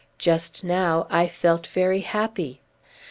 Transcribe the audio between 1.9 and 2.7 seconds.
happy."